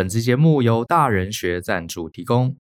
[0.00, 2.56] 本期节目由大人学赞助提供。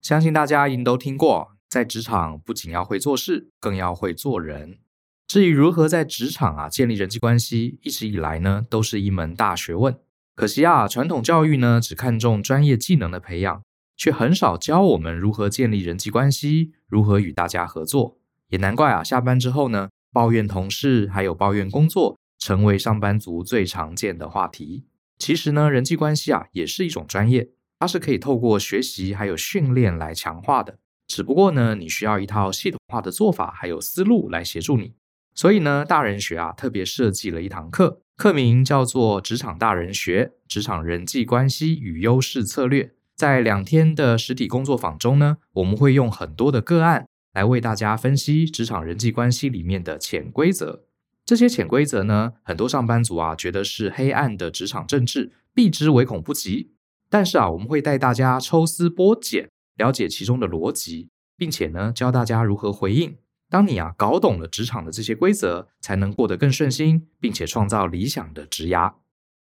[0.00, 4.78] 相信大家一定都听过，在职场不仅要会做事，更要会做人。
[5.26, 9.98] 至于如何在职场啊建立人际关系，一直以来呢都是一门大学问。
[10.34, 13.62] 可惜啊，传统教育呢只看重专业技能的培养，
[13.94, 18.16] 却很少教我们如何建立人际关系，如何与大家合作。
[18.48, 24.86] 也难怪啊，下班之后呢，抱怨同事还有抱怨工作，成为上班族最常见的话题。
[25.18, 30.78] 其实呢，人际关系啊也是一种专业，它是可以透过学习还有训练来强化的。
[31.06, 34.94] 只不过呢，你需要一套系统化的做法还有思路来协助你。
[35.34, 42.84] 所以呢，大人学啊特别设计了一堂课，课名叫做《职场大人学：职场人际关系与优势策略》。
[43.16, 50.84] 在两天的实体工作坊中呢，我们会用很多的个案来为大家分析职场人际关系里面的潜规则。
[51.28, 56.72] 这些潜规则呢，很多上班族啊觉得是黑暗的职场政治，避之唯恐不及。
[57.10, 63.18] 但是啊，我们会带大家抽丝剥茧，了解其中的逻辑，并且呢，教大家如何回应。
[63.50, 68.94] 当你啊搞懂了职场的这些规则，才能过得更顺心，并且创造理想的职涯。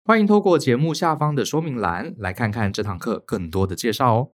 [0.03, 4.31] 欢迎透过节目下方的说明栏来看看这堂课更多的介绍哦。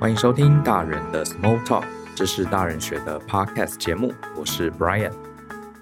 [0.00, 1.82] 欢迎收听大人的 Small Talk，
[2.14, 5.12] 这是大人学的 Podcast 节目，我是 Brian。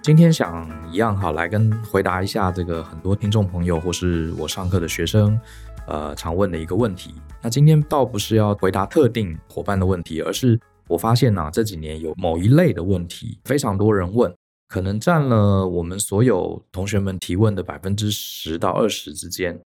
[0.00, 5.38] 今天想一样好来跟回答一下这个很多听众朋友或是我上课的学生，
[5.86, 7.14] 呃，常问的一个问题。
[7.42, 10.58] 那今天倒不是要回答特定伙伴的问题，而是
[10.88, 14.34] 我发现呢、这几年有某一类的问题非常多人问，
[14.66, 19.60] 可能占了我们所有同学们提问的百分之十到二十之间。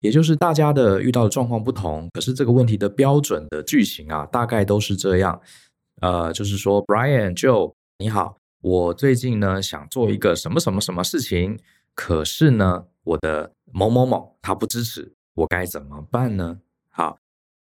[0.00, 5.40] 也就是大家的遇到的状况不同，可是这个问题的标准的句型啊，大概都是这样。
[6.02, 11.58] 呃，就是说，Brian Joe，你好，我最近呢想做一个什么什么什么事情，
[11.94, 16.58] 可是呢，我的某某某他不支持，我该怎么办呢？
[16.90, 17.18] 好，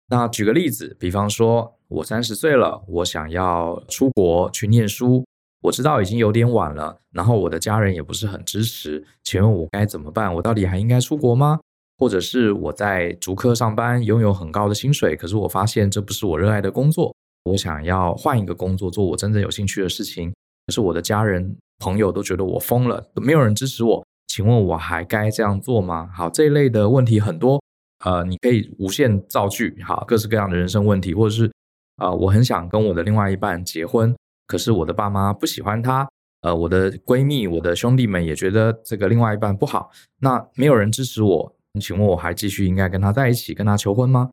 [0.09, 5.25] 那举个例子，比方说我三十岁了，我想要出国去念书，
[5.61, 10.35] 我知道已经有点晚了，然后我的家人也不是很支持，请问我该怎么办？
[10.35, 11.61] 我到底还应该出国吗？
[11.99, 20.33] 或者是我在竹科上班，拥有很高的薪水，可是我发现这不是我热爱的工作，我想要换一个工作，做我真正有兴趣的事情。
[20.65, 24.05] 可是我的家人朋友都觉得我疯了，都没有人支持我。
[24.27, 26.09] 请问我还该这样做吗？
[26.15, 27.61] 好，这一类的问题很多，
[28.05, 31.47] 呃，你可以无限造句，好，各式各样的人生问题，或者是
[31.97, 34.15] 啊、呃，我很想跟我的另外一半结婚，
[34.47, 36.07] 可是我的爸妈不喜欢他，
[36.43, 39.89] 呃，我的闺蜜、我的兄弟们也觉得这个另外一半不好，
[40.21, 41.55] 那没有人支持我。
[41.79, 44.31] 请问我还继续应该跟他在一起，跟他求婚吗？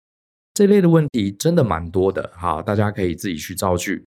[0.55, 4.07] 这类的问题真的蛮多的，好，大家可以自己去造句。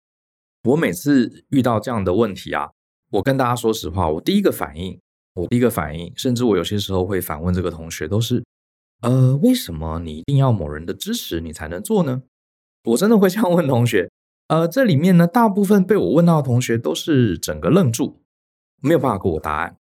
[0.64, 2.70] 我每次遇到这样的问题啊，
[3.12, 5.00] 我跟大家说实话，我第一个反应，
[5.36, 8.44] 我第一个反应，甚至我有些时候会反问这个同学，都是，
[9.02, 12.24] 呃，为什么你一定要某人的支持你才能做呢？
[12.84, 14.12] 我真的会这样问同学。
[14.50, 18.20] 呃，这里面呢，大部分被我问到的同学都是整个愣住，
[18.82, 19.78] 没有办法给我答案。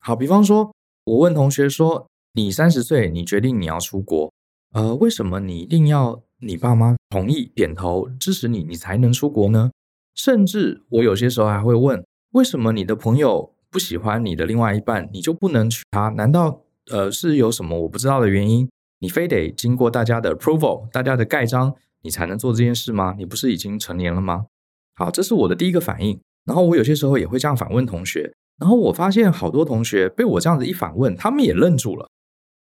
[0.00, 0.74] 好，比方说，
[1.04, 2.09] 我问同学说。
[2.32, 4.32] 你三十岁，你决定你要出国，
[4.72, 9.72] 呃，为什么你一定要你爸妈同意、点头支持你，你才能出国呢？
[10.14, 16.10] 甚至我有些时候还会问，为什么你的朋友不喜欢你的另外一半，你就不能娶她？
[16.10, 18.68] 难道呃是有什么我不知道的原因？
[19.00, 23.16] 你非得经过大家的 approval、大家的盖章，你才能做这件事吗？
[23.18, 24.46] 你不是已经成年了吗？
[24.94, 26.20] 好，这是我的第一个反应。
[26.44, 32.08] 然后我有些时候也会这样反问同学，然后我发现好多同学被我这样子一反问，他们也愣住了。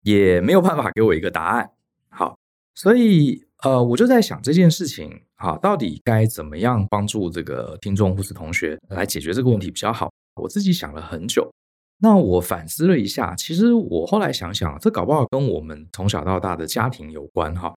[0.01, 1.69] 也没有办法给我一个答案。
[2.09, 2.38] 好，
[2.75, 10.12] 所以呃，我就在想这件事情，啊，到底该怎么样帮助这个听众或是同学来解决这个问题比较好？
[10.35, 11.51] 我自己想了很久，
[12.00, 17.73] 那我反思了一下，其实我后来想想，这搞不好跟我们从小到大的家庭有关哈。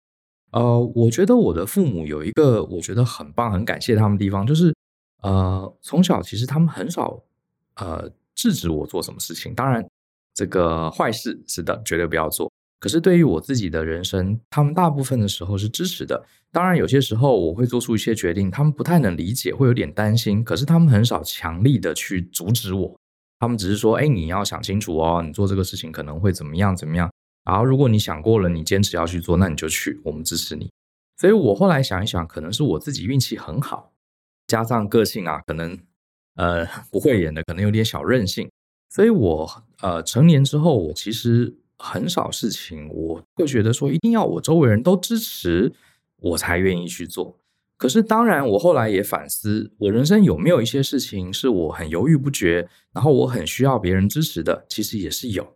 [0.52, 4.74] 呃，我觉得我的父母有一个我觉得很棒、很感谢他们地方，就是
[5.22, 7.22] 呃，从小其实他们很少
[7.76, 9.86] 呃制止我做什么事情，当然。
[10.34, 12.50] 这个坏事是的，绝对不要做。
[12.80, 16.22] 可是对于我自己的人生，他们大部分的时候是支持的。
[16.52, 20.44] 当然，有些时候我会做出一些决定，他们不太能理解，会有点担心。
[20.44, 22.94] 可是他们很少强力的去阻止我，
[23.38, 27.10] 他们只是说：“哎，你要想清楚哦，你做这个事情可能会怎么样怎么样。
[27.44, 30.70] 然后如果你想过了，你坚持要去做，那你就去，我们支持你。”
[31.16, 33.92] 所以我后来想一想，可能是我自己运气很好，
[34.46, 35.78] 加上个性啊，可能
[36.34, 38.50] 呃不会演的，可能有点小任性。
[38.90, 45.70] 所以我呃成年之后，我其实很少事情我会觉得说一定要我周围人都支持
[46.16, 47.36] 我才愿意去做。
[47.76, 55.46] 可是当然，我后来也反思，我人生有没有一些事情是我很犹豫不决，然后我很需要别人支持的，其实也是有，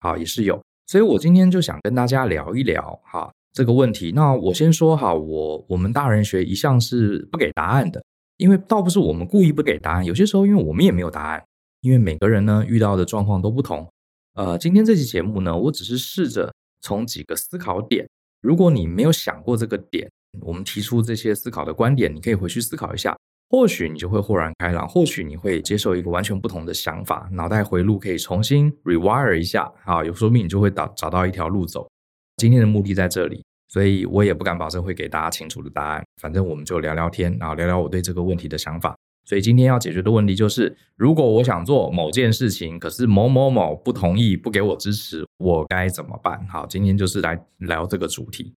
[0.00, 0.60] 好，也是有。
[0.88, 4.10] 所以我今天就想跟大家聊一聊哈这个问题。
[4.12, 8.02] 那我先说哈，我我们大人学一向是不给答案的，
[8.38, 11.44] 因为倒不是我们故意不给答案，有些时候因为我们也没有答案，
[11.80, 13.88] 因为每个人呢遇到的状况都不同。
[14.34, 18.08] 呃，今天这期节目呢，我只是试着从几个思考点，
[18.40, 20.10] 如果你没有想过这个点，
[20.40, 23.16] 我们提出这些思考的观点，你可以回去思考一下，
[23.48, 31.88] 或许你就会豁然开朗，或许你会接受一个完全不同的想法，脑袋回路可以重新 rewire 一下啊，有说明你就会找找到一条路走。
[32.36, 38.96] 今天的目的在这里，所以我也不敢保证会给大家清楚的答案，反正我们就聊聊天，然后聊聊我对这个问题的想法。
[39.24, 46.46] 所以今天要解决的问题就是，如果我想做某件事情，可是某某某不同意，不给我支持，我该怎么办？
[46.48, 48.54] 好，今天就是来聊这个主题。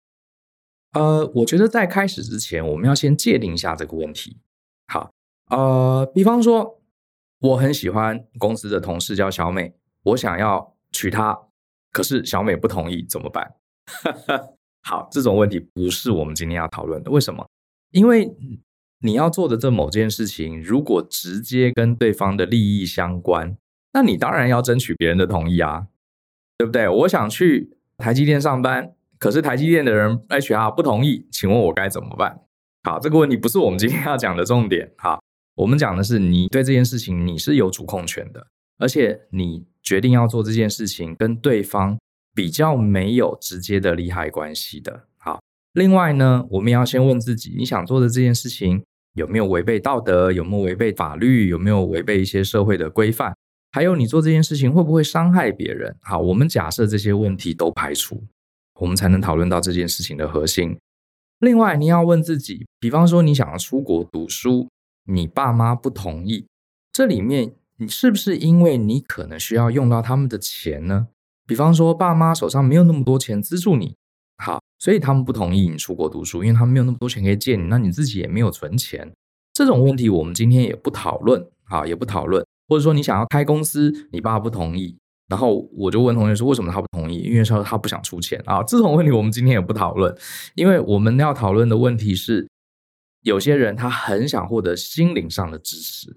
[0.92, 4.38] 呃，我觉得在开始之前，我们要先界定一下这个问题。
[4.86, 5.10] 好，
[5.50, 6.80] 呃，比方说，
[7.40, 11.38] 我很喜欢公司的同事叫小美，我想要娶她，
[11.92, 13.54] 可是小美不同意，怎么办？
[14.84, 17.10] 好，这种问题不是我们今天要讨论的。
[17.10, 17.46] 为什么？
[17.90, 18.26] 因为
[19.02, 23.56] 你要做的这某件事情，如果直接跟对方的利益相关，
[23.92, 25.88] 那你当然要争取别人的同意啊，
[26.58, 26.88] 对不对？
[26.88, 28.94] 我想去台积电上班。
[29.18, 32.40] 可是台积电的人 HR 不同意，请问我该怎么办？
[32.82, 34.90] 好，这个问题不是我们今天要讲的重点。
[34.98, 35.22] 好，
[35.54, 41.96] 我们讲的是你对这件事情你是有主控权的，而且你决定要做这件事情跟对方
[42.34, 45.04] 比较没有直接的利害关系的。
[45.18, 45.40] 好，
[45.72, 48.82] 另外呢，我们要先问自己，你想做的这件事情
[49.14, 50.32] 有没有违背道德？
[50.32, 51.48] 有没有违背法律？
[51.48, 53.36] 有没有违背一些社会的规范？
[53.70, 55.96] 还有，你做这件事情会不会伤害别人？
[56.00, 58.22] 好，我们假设这些问题都排除。
[58.80, 60.76] 我们才能讨论到这件事情的核心。
[61.38, 64.68] 另外，你要问自己，比方说你想要出国读书，
[65.04, 66.46] 你爸妈不同意，
[66.92, 71.08] 这里面你是不是因为你可能需要用到他们的钱呢？
[71.46, 73.94] 比方说，爸妈手上没有那么多钱资助你，
[74.82, 79.08] 所以他们不同意你出国读书，因为他们没有那么多钱可以借你，那你自己也没有存钱。
[79.52, 82.44] 这种问题我们今天也不讨论，啊，也不讨论。
[82.66, 84.96] 或者说你想要开公司，你爸不同意。
[85.28, 87.18] 然后我就问同学说：“为什么他不同意？
[87.18, 90.12] 因为说他不想出钱啊。”这种问题我们今天也不讨论，
[90.56, 92.48] 因为我们要讨论的问题是，
[93.20, 96.16] 有些人他很想获得心灵上的支持。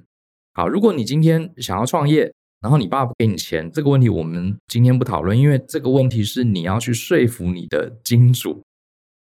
[0.54, 8.63] 好，如果你今天想要创业，然后你爸不给你钱，这个问题我们今天不讨论，因为这个问题是你要去说服你的金主。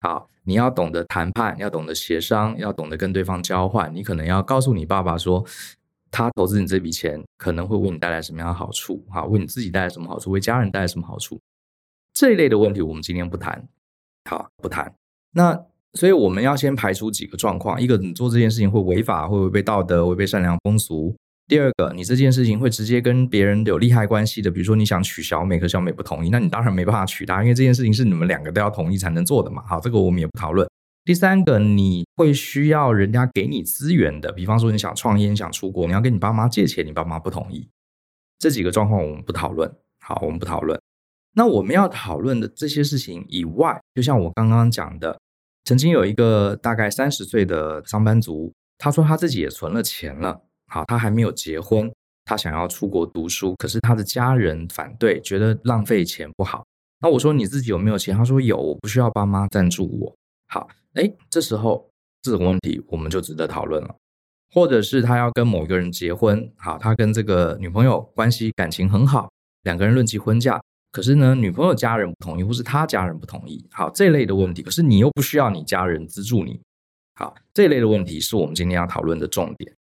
[0.00, 3.94] 好，你要懂得谈判，要懂得协商，要懂得跟对方交换。
[3.94, 5.44] 你可能要告诉你爸爸说。
[6.14, 9.02] 他投资你这笔钱可能会为你带来什么样的好处？
[9.08, 10.30] 哈，为你自己带来什么好处？
[10.30, 11.40] 为家人带来什么好处？
[12.12, 13.66] 这一类的问题我们今天不谈，
[14.28, 14.94] 好，不谈。
[15.30, 15.58] 那
[15.94, 21.16] 所以我们要先排除几个状况：一个，你做这件事情会违法，会违背道德，违背善良风俗；
[21.48, 29.62] 第二个，你这件事情会直接跟别人有利害关系的，比如说你想娶小美，可小美不同意，那你当然没办法娶她，因为这件事情是你们两个都要同意才能做的嘛。
[29.66, 30.66] 好，这个我们也不讨论。
[31.04, 37.68] 第三个，你会需要人家给你资源的，比方说你想创业、你想出国，你要跟你爸妈借钱，你爸妈不同意，
[38.38, 39.70] 这几个状况我们不讨论。
[40.00, 40.80] 好，我们不讨论。
[41.34, 45.18] 那我们要讨论的这些事情以外，就像我刚刚讲的，
[45.64, 50.42] 曾经有一个大概三十岁的上班族，他说他自己也存了钱了，
[50.72, 51.92] 好，他还没有结婚，
[52.24, 56.64] 他想要出国读书，可是他的家人反对，觉得浪费钱不好。
[57.00, 58.16] 那我说你自己有没有钱？
[58.16, 60.14] 他说有，我不需要爸妈赞助我。
[60.48, 60.68] 好。
[60.94, 61.88] 哎，这时候
[62.20, 63.96] 这种问题我们就值得讨论了，
[64.50, 69.30] 或者是他要跟某一个人结婚，好，他跟这个女朋友关系感情很好，
[69.62, 70.60] 两个人论及婚嫁，
[70.90, 76.60] 可是呢，女朋友家人不同意，或是他家人不同意，好，这类的问题，可是你又不需要你家人资助你，
[77.14, 79.74] 好，这类的问题是我们今天要讨论的重点。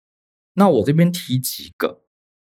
[0.60, 2.02] 那我这边提几个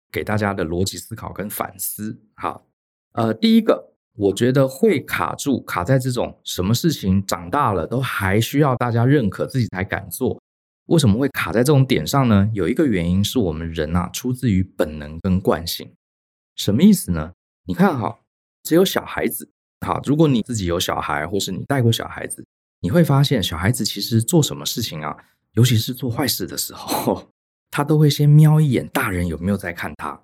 [0.09, 2.65] 给大家的逻辑思考跟反思，好，
[3.11, 3.91] 呃，第一个。
[4.17, 10.41] 我觉得会卡住，卡在这种什么事情长大了都还需要大家认可自己才敢做。
[10.85, 12.49] 为什么会卡在这种点上呢？
[12.53, 15.93] 有一个原因是我们人啊，出自于本能跟惯性。
[16.55, 17.33] 什么意思呢？
[17.67, 18.19] 你看哈，
[18.63, 19.51] 只有小孩子，
[19.85, 22.47] 好，如果你自己有小孩，或是你带过小孩子，
[22.79, 25.17] 你会发现小孩子其实做什么事情啊，
[25.55, 27.33] 尤其是做坏事的时候，
[27.75, 30.17] 他都会先瞄一眼大人有没有在看他。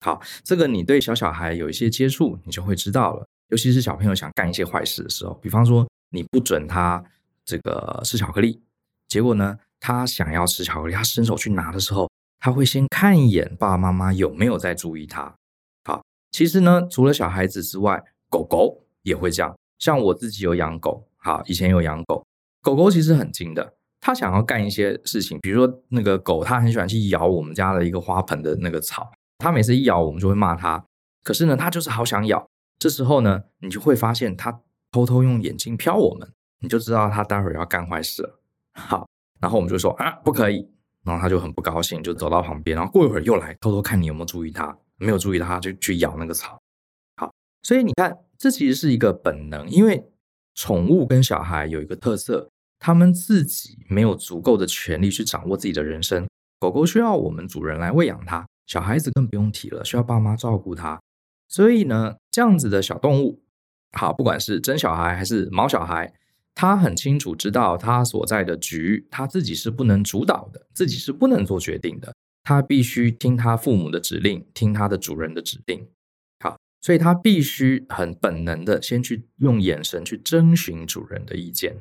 [0.00, 3.26] 好，这个你对小小孩有一些接触，你就会知道了。
[3.48, 7.04] 尤其是小朋友想干一些坏事的时候，比方说你不准他
[7.44, 8.62] 这个吃巧克力，
[9.08, 12.08] 结果呢，他想要吃巧克力，他伸手去拿的时候，
[12.38, 15.34] 他会先看一眼爸爸妈妈有没有在注意他。
[15.82, 19.52] 好，其实呢，除了小孩子之外，狗狗也会这样。
[19.80, 22.24] 像我自己有养狗，好，以前有养狗，
[22.62, 23.74] 狗狗其实很精的。
[24.06, 30.84] 他想要干一些事情，比如说那个狗，它很喜欢去咬我们家的一个花盆的那个草，它每次一咬，我们就会骂它。
[31.22, 32.46] 可是呢，它就是好想咬。
[32.78, 34.60] 这时候呢，你就会发现它
[34.92, 36.30] 偷偷用眼睛瞟我们，
[36.60, 38.38] 你就知道它待会儿要干坏事了。
[38.74, 39.08] 好，
[39.40, 40.68] 然后我们就说啊，不可以。
[41.02, 46.60] 然后它就很不高兴，就走到旁边，然后过一会儿又来偷偷看你有没有注意它，没有注意它就去咬那个草。
[47.16, 47.32] 好，
[47.62, 50.04] 所以你看，这其实是一个本能，因为
[50.54, 52.50] 宠物跟小孩有一个特色。
[52.86, 56.26] 他们自己没有足够的权利去掌握自己的人生。
[56.60, 61.00] 狗狗需要我们主人来喂养它，小孩子更不用提了，需要爸妈照顾它。
[61.48, 63.42] 所以呢，这样子的小动物，
[63.92, 66.12] 好，不管是真小孩还是毛小孩，
[66.54, 75.88] 他很清楚知道他所在的局，他自己是不能主导的，自己是不能做决定的，他必须听他父母的指令，听他的主人的指令。
[76.40, 81.78] 好，所以他必须很本能的先去用眼神去征询主人的意见。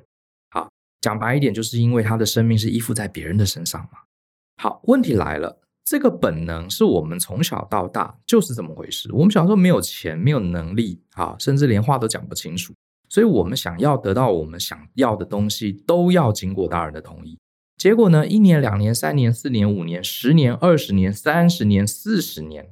[1.04, 4.00] 讲白一点，就是因为他的生命是依附在别人的身上嘛。
[4.56, 9.12] 好，问题来了，这个本能是我们从小到大就是这么回事。
[9.12, 12.74] 我们小时候没有钱，没有能力，啊，甚至连话都讲不清楚，
[13.10, 17.38] 所以我们想要得到我们想要的东西，都要经过大人的同意。
[17.76, 22.70] 结果呢，一年、两年、三年、四年、五年、十年、二十年、三十年、四十年，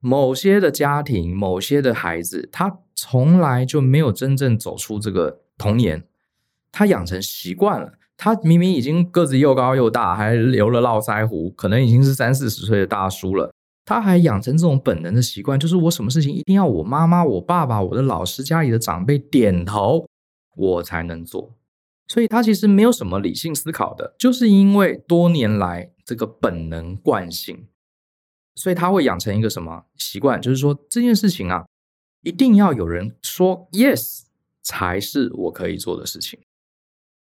[0.00, 6.04] 某些的家庭，某些的孩子，他从来就没有真正走出这个童年。
[6.76, 13.52] 他养成习惯了，他明明已经个子又高又大，还留了络腮胡，可能已经是三四十岁的大叔了，
[13.84, 20.04] 他还养成这种本能的习惯，就是我什么事情一定要我妈妈、我爸爸、我的老师、家里的长辈点头，
[20.56, 21.54] 我才能做。
[22.08, 27.68] 所以他其实没有什么理性思考的，就是因为多年来这个本能惯性，
[28.56, 31.64] 所以他会养成一个什么习惯，就是说这件事情啊，
[32.22, 34.22] 一定要有人说 yes
[34.62, 36.38] 才是我可以做的事情。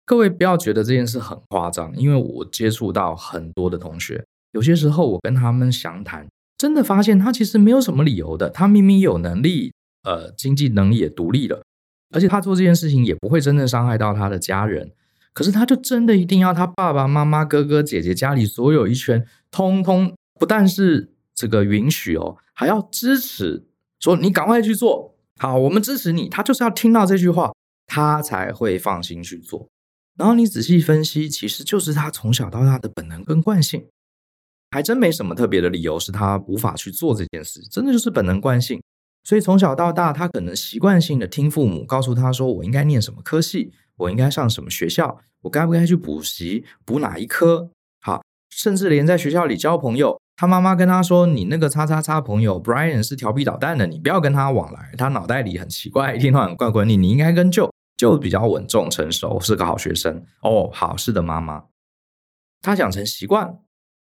[0.10, 8.50] 各位不要觉得这件事很夸张，因为我接触到很多的同学，有些时候我跟他们详谈，真的发现他其实没有什么理由的。
[8.50, 11.62] 他明明有能力，呃，经济能力也独立了，
[12.10, 14.92] 而且他做这件事情也不会真正伤害到他的家人，
[15.32, 23.68] 可是他就真的一定要他爸爸妈妈、哥哥姐姐家里所有一圈，通通不但是这个允许哦，还要支持，
[24.00, 26.28] 说你赶快去做，好，我们支持你。
[26.30, 27.54] 他就是要听到这句话，
[27.86, 29.68] 他才会放心去做。
[30.20, 33.86] 然后你仔细分析，其实就是他从小到大的本能跟惯性，
[34.72, 38.82] 还真没什么特别的理由是他无法去做这件事，真的就是本能惯性。
[39.24, 47.72] 所以从小到大，他可能习惯性的听父母告诉他说：“我应该念什么科系，我应该上什么学校，我该不该去补习，补哪一科？”
[48.04, 60.70] 好，甚至连在学校里交朋友，他妈妈跟他说：“你那个叉叉叉朋友 Brian 是调皮捣蛋的，你不要跟他往来，他脑袋里很奇怪，一天到晚怪怪你，你应该跟舅。”就比较稳重成熟，是个好学生哦。
[60.72, 61.66] 好，是的，妈妈，
[62.62, 63.60] 他养成习惯，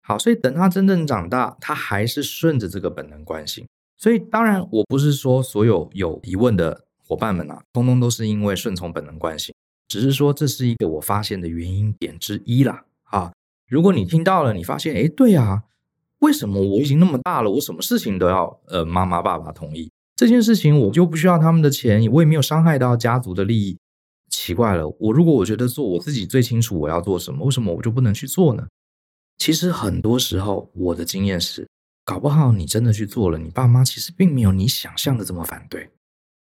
[0.02, 3.66] 好，所以等他真正长大，他还是顺着这个本能惯性。
[3.96, 9.54] 所以，当然，我不是说所有有疑问的伙伴们啊，通通都是因为顺从本能惯性，
[9.88, 12.84] 只是说这是一个我发现的原因点之一啦。
[13.04, 13.32] 啊，
[13.66, 15.64] 如果你听到了，你发现，哎，对啊，
[16.18, 19.90] 为什么我已经那么大了，我什么事情都要呃妈妈爸爸同意？
[20.20, 23.78] 这件事情我就不需要他们的钱，我也没有伤害到家族的利益。
[24.28, 28.66] 奇怪了，我如果我觉得做我自己最清楚我要做什么，为什么我就不能去做呢？
[29.38, 31.66] 其实很多时候我的经验是，
[32.04, 35.88] 搞不好你真的去做了，你爸妈其实并没有你想象的这么反对，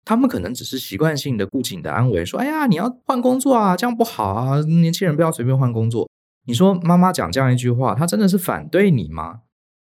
[0.06, 6.08] 他们可能只是习惯性的顾及你的安危，说：“哎呀，你要换工作啊，这样不好啊，年轻人不要随便换工作。”
[6.48, 9.42] 你说妈妈讲这样一句话，她真的是反对你吗？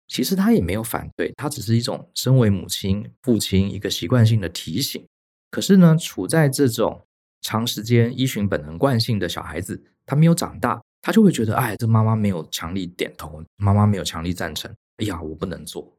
[0.07, 5.05] 其实他也没有反对，他只是一种身为母亲、父亲一个习惯性的提醒。
[5.51, 7.05] 可是呢，处在这种
[7.41, 15.93] 长时间依循本能惯性的小孩子，他没有长大，他就会觉得，哎，这妈妈没有强力点头，妈妈没有强力赞成，哎呀，我不能做。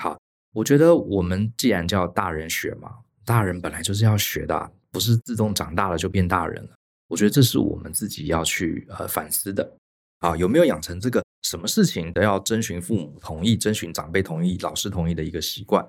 [0.00, 0.18] 好，
[0.52, 6.70] 我觉得我们既然叫大人学嘛，大人本来就是要学的，不是自动长大了就变大人了。
[7.08, 9.76] 我觉得这是我们自己要去呃反思的。
[10.20, 11.22] 啊，有没有养成这个？
[11.48, 15.88] 什么事情都要征询父母同意、征询长辈同意、老师同意的一个习惯。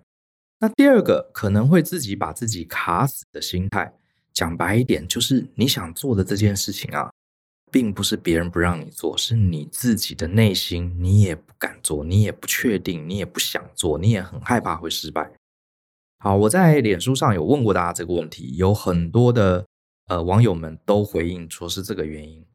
[0.60, 3.92] 那第二个可能会自己把自己卡死的心态，
[4.32, 7.10] 讲白一点，就是你想做的这件事情啊，
[7.72, 15.32] 并不是别人不让你做，是你自己的内心你也不敢做，你也不确定，你也不想做，你也很害怕会失败。
[16.20, 19.66] 好，我在脸书上有问过大家这个问题，有很多的
[20.08, 22.46] 呃网友们都回应说是这个原因。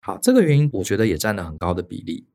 [0.00, 2.26] 好，这个原因我觉得也占了很高的比例。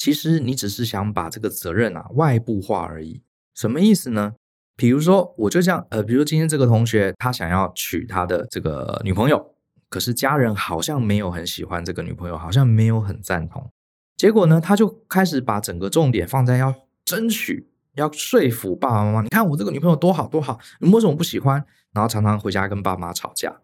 [0.00, 3.20] 其实你只是想把这个责任啊外部化而已，
[3.54, 4.32] 什么意思呢？
[4.74, 9.54] 比如说，我就这样，呃，比如今天这个同学他想要娶他的这个女朋友，
[9.90, 13.70] 可是家人好像没有很喜欢这个女朋友，好像没有很赞同。
[14.16, 19.20] 结果呢，他就开始把整个重点放在要争取、要说服爸爸妈妈。
[19.20, 21.62] 你看我这个女朋友多好多好，你为什么不喜欢？
[21.92, 23.60] 然后常常回家跟爸妈吵架。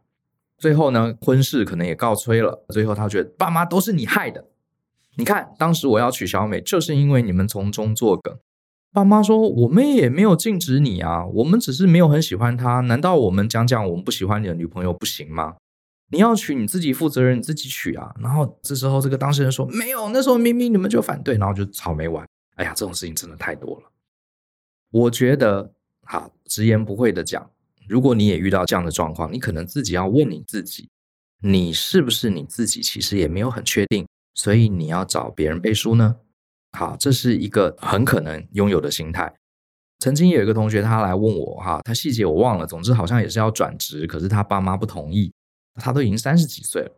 [0.58, 2.66] 最后呢，婚事可能也告吹了。
[2.68, 4.44] 最后他觉得爸妈都是你害的。
[5.18, 8.38] 你看，当时我要娶小美，就是因为你们从中作梗。
[8.92, 12.80] 爸妈说：“我们也没有禁止你啊，我们只是没有很喜欢她。
[12.80, 15.56] 难道我们讲讲我们不喜欢你的女朋友不行吗？
[16.10, 22.26] 你要娶你自己负责任，你自己娶啊。”然后这时候这个当事人说：“没有，那时候明明你们就反对。”然后就吵没完。
[22.56, 23.90] 哎呀，这种事情真的太多了。
[24.90, 25.72] 我觉得，
[26.04, 27.50] 好，直言不讳的讲，
[27.88, 30.88] 如果你也遇到这样的状况，你可能自己要问你自己：
[31.42, 34.06] 你是不是你自己其实也没有很确定，
[34.36, 36.14] 所以你要找别人背书呢？
[36.78, 39.34] 好，这是一个很可能拥有的心态。
[39.98, 45.32] 曾经有一个同学，他来问我，哈，他细节我忘了，总之好像也是要转职，可是他爸妈不同意。
[45.78, 46.90] 他都已经三十几岁了，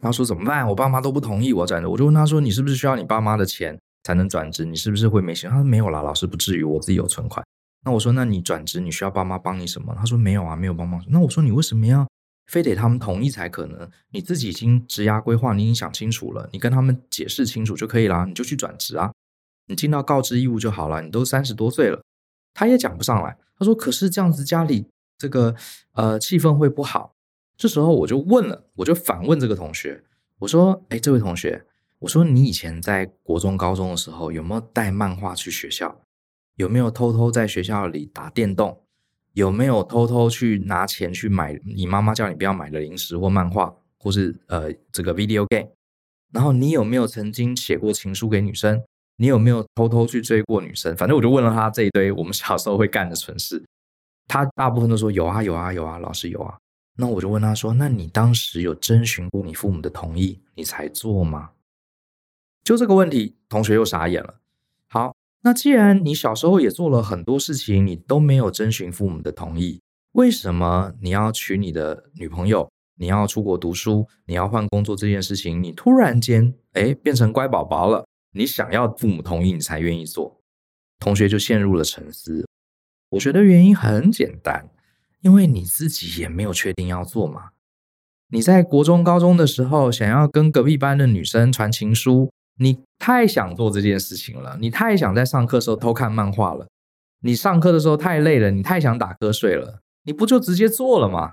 [0.00, 0.66] 他说怎么办？
[0.68, 4.64] 我爸妈都不同意我转职，我就问他说：“你是不是需要你爸妈的钱才能转职？
[4.64, 7.44] 你是不是会没钱？”他说：“没有啦，老师不至于，我自己有存款。”
[7.84, 12.06] 那我说：“那你转职你需要爸妈帮你什么？”他说：“没有啊，没有帮忙。”那我说：“你为什么要
[12.50, 13.88] 非得他们同意才可能？
[14.10, 19.12] 你自己已经职涯规划，你已经想清楚了，你跟他们解释清楚就可以啦，你就去转职啊。”
[19.68, 21.00] 你尽到告知义务就好了。
[21.00, 22.02] 你都三十多岁了，
[22.52, 23.38] 他也讲不上来。
[23.56, 24.84] 他说：“可是这样子家里
[25.16, 25.54] 这个
[25.92, 27.14] 呃气氛会不好。”
[27.56, 30.02] 这时候我就问了，我就反问这个同学，
[30.40, 31.64] 我说：“哎，这位同学，
[32.00, 36.00] 我说你以前在国中、高中的时候有没有带漫画去学校？
[36.56, 38.82] 有没有偷偷在学校里打电动？
[39.32, 45.68] 有没有偷偷去拿钱去买你妈妈叫你不要买的零食或漫画，或是呃这个 video game？
[46.32, 48.82] 然后你有没有曾经写过情书给女生？”
[49.20, 50.96] 你有没有偷偷去追过女生？
[50.96, 53.62] 反正我就问了他这一堆我们小时候会干的蠢事，
[54.26, 56.56] 他大部分都说有啊有啊有啊，老师有啊。
[56.96, 61.50] 那我就问他说：“那你当时有征询过你父母的同意，你才做吗？”
[62.64, 64.40] 就这个问题，同学又傻眼了。
[65.42, 69.80] 那既然你小时候也做了很多事情，你都没有征询父母的同意，
[70.12, 78.06] 为什么你要娶你的女朋友，你要出国读书，你要换工作这件事情，你突然间诶变成乖宝宝了？
[78.32, 80.40] 你想要父母同意，你才愿意做。
[80.98, 82.46] 同学就陷入了沉思。
[83.08, 84.68] 我觉得原因很简单，
[85.22, 87.50] 因为你自己也没有确定要做嘛。
[88.28, 92.30] 你在国中、高中的时候，想要跟隔壁班的女生传情书，
[92.62, 96.66] 你太想做这件事情了，你太想在上课时候偷看漫画了。
[97.22, 101.32] 你上课的时候太累了，你太想打瞌睡了，你不就直接做了吗？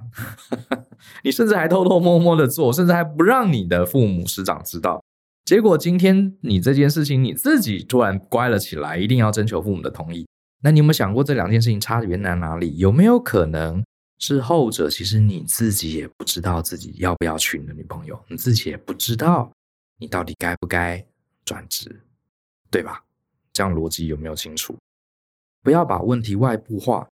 [1.24, 5.04] 你甚至还偷偷摸摸的做，甚至还不让你的父母师长知道。
[5.44, 10.26] 结果今天你这件事情你自己突然乖了起来，一定要征求父母的同意。
[10.64, 12.78] 那你有没有想过这两件事情差别在哪里？
[12.78, 13.84] 有没有可能
[14.20, 14.90] 是后者？
[14.90, 19.52] 其实你自己也不知道自己要不要娶你的女朋友，你自己也不知道
[20.00, 21.06] 你到底该不该
[21.48, 22.02] 转职，
[22.70, 23.02] 对吧？
[23.54, 24.78] 这样逻辑有没有清楚？
[25.64, 27.08] 不要把问题外部化，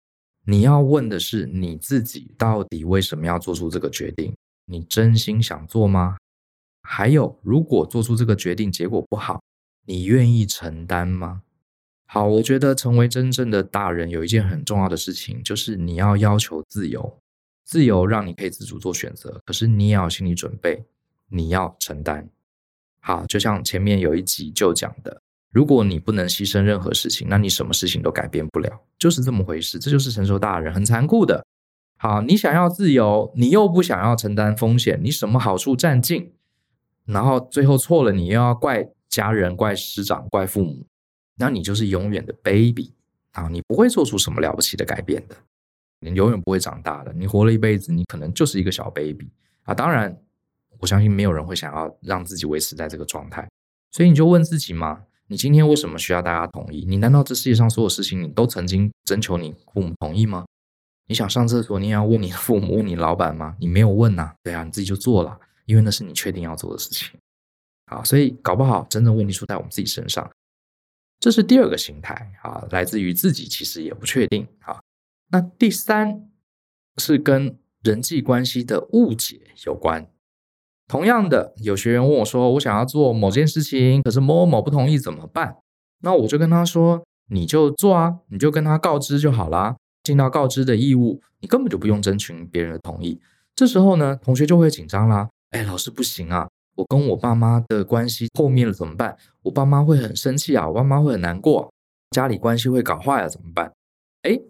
[0.47, 4.33] 你要问的是你自己到底为什么要做出这个决定？
[4.67, 6.17] 你真心想做吗？
[6.83, 9.43] 还有，如果做出这个决定结果不好，
[9.85, 11.43] 你愿意承担吗？
[12.07, 17.19] 好，我觉得成为真正的大人有一件很重要的事情，就是你要要求自由，
[17.65, 20.85] 自由让你可以自主做选择，可是你也要心理准备，
[21.29, 22.29] 你要承担。
[23.01, 29.79] 好，就像前面有一集就讲的，如果你不能牺牲任何事情，那你什么事情都改变不了，就是这么回事。
[29.79, 31.45] 这就是成熟大人很残酷的。
[31.99, 36.33] 好，你想要自由，你又不想要承担风险，你什么好处占尽？
[37.07, 40.87] 然后最后错了，你又要怪家人、怪师长、怪父母，
[41.37, 42.95] 那你就是永远的 baby
[43.33, 43.49] 啊！
[43.49, 45.35] 你不会做出什么了不起的改变的，
[46.01, 47.13] 你永远不会长大的。
[47.15, 49.29] 你活了一辈子，你可能就是一个小 baby
[49.65, 49.75] 啊！
[49.75, 50.17] 当然，
[50.81, 53.49] 我相信没有人会想要让自己维持在这个状态，
[53.93, 56.85] 所以你就问自己嘛：你今天为什么需要大家同意？
[56.89, 60.45] 你难道这世界上所有事情你都曾经征求你父母同意吗？
[61.07, 63.57] 你想上厕所，你也要问你的父母、问你老板吗？
[63.61, 65.39] 你没有问呐，对啊，你自己就做了。
[65.67, 67.17] 因为那是你确定要做的事情，
[67.87, 70.29] 好，所以搞不好真正问题出在我们自己身上，
[71.21, 74.81] 这是第二个心态啊，来自于自己其实也不确定啊。
[75.29, 76.29] 那第三
[76.97, 80.11] 是跟人际关系的误解有关。
[80.91, 85.55] 同样的，有学员问我说：“我想要做某件事情，可是某某不同意，怎么办？”
[86.03, 93.21] 那我就跟他说：“你就做啊，你就跟他告知就好啦，尽到告知的义务，你根本就不用征询别人的同意。”
[93.55, 95.29] 这时候呢，同学就会紧张啦。
[95.51, 96.49] 哎，老师不行啊！
[96.75, 99.17] 我跟我爸妈的关系破灭了怎么办？
[99.43, 101.73] 我爸妈会很生气啊，我爸妈会很难过，
[102.11, 103.71] 家里关系会搞坏了怎么办？
[104.23, 104.41] 哎，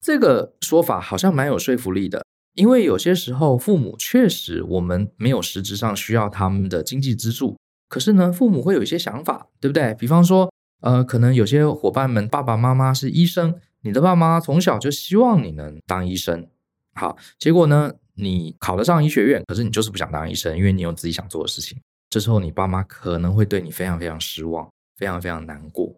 [0.00, 2.21] 这个说法好像蛮有说服力的。
[2.54, 7.56] 因为有些时候父母确实我们没有实质上需要他们的经济支柱，
[7.88, 9.94] 可是呢，父母会有一些想法，对不对？
[9.94, 16.46] 比方说，呃，可能有些伙伴们爸爸妈妈是医生，你的爸妈从小就希望你能当医生，
[16.94, 21.78] 好，结果呢，你考得上医学院，可是你就是不想当医生，因为你有自己想做的事情。
[22.10, 25.94] 这时候你爸妈可能会对你非常非常失望，非常非常难过。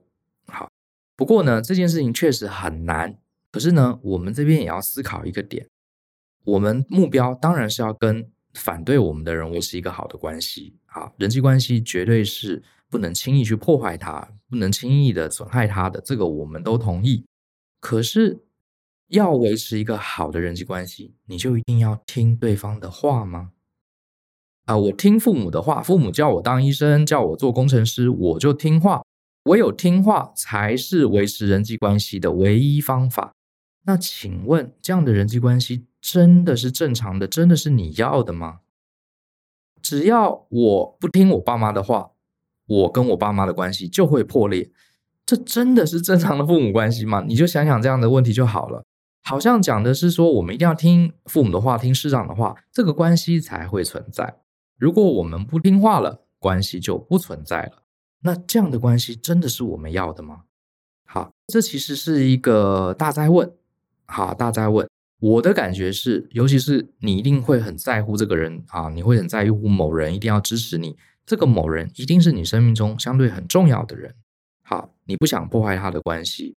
[0.46, 0.70] 好，
[1.16, 3.18] 不过呢，这件事情确实很难。
[3.50, 5.66] 可是呢，我们这边也要思考一个点，
[6.44, 10.76] 我们目标当然是要跟反对我们的人维持一个好的关系。
[10.86, 17.24] 啊，人际关系绝对是不能轻易去破坏它，不能轻易的损害它的，这个我们都同意。
[17.80, 18.44] 可是，
[19.08, 23.50] 要维持一个好的人际关系，你就一定要听对方的话吗？
[24.66, 29.02] 啊，我听父母的话，父母叫我当医生，叫我做工程师，我就听话。
[29.44, 33.34] 唯有听话才是维持人际关系的唯一方法。
[33.84, 37.26] 那请问，这样的人际关系真的是正常的？
[37.26, 38.60] 真的是你要的吗？
[39.80, 42.10] 只要我不听我爸妈的话，
[42.66, 44.70] 我跟我爸妈的关系就会破裂。
[45.24, 47.24] 这真的是正常的父母关系吗？
[47.26, 48.84] 你就想想这样的问题就好了。
[49.22, 54.40] 好像讲的是说，我们一定要听父母的话，听师长的话，这个关系才会存在。
[54.76, 57.82] 如果我们不听话了，关系就不存在了。
[58.20, 60.42] 那这样的关系真的是我们要的吗？
[61.06, 63.50] 好，这其实是一个大哉问。
[64.04, 64.86] 好，大哉问。
[65.20, 70.96] 我的感觉是，尤其是你一定会很在乎这个人啊，你会很在乎某人，一定要支持你。
[71.24, 74.14] 这个某人一定是你生命中相对很重要的人。
[74.62, 76.54] 好，你不想破坏他的关系，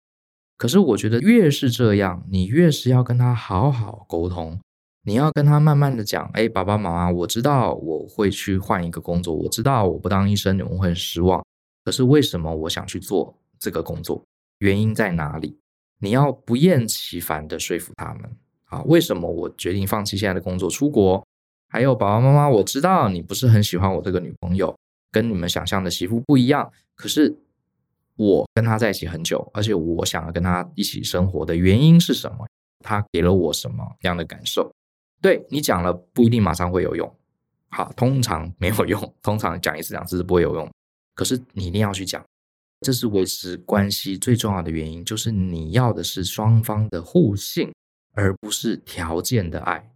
[0.58, 4.60] 可是我觉得越是这样，你越是要跟他好好沟通。
[5.04, 11.46] 你要跟他慢慢的讲，哎，爸爸妈妈，我知道我会去换一个工作，我知道我不当医生你们会很失望，
[11.84, 14.26] 可是为什么我想去做这个工作？
[14.58, 15.60] 原因在哪里？
[16.00, 18.36] 你要不厌其烦的说服他们
[18.76, 21.26] 啊，为什么我决定放弃现在的工作出国？
[21.70, 24.76] 还有爸爸妈妈，我知道你不是很喜欢我这个女朋友，
[25.12, 27.38] 跟你们想象的媳妇不一样，可是。
[28.18, 32.48] 我跟他在一起很久，而且我想要跟他一起生活的原因是什么？
[32.80, 34.72] 他给了我什么样的感受？
[35.22, 37.14] 对，你讲了不一定马上会有用，
[37.68, 40.72] 好，通常没有用，通常讲一次两次是不会有用。
[41.14, 42.24] 可是你一定要去讲，
[42.80, 47.70] 这是维持关系最重要的原因，就是你要的是双方的互信，
[48.16, 49.92] 而不是条件的爱，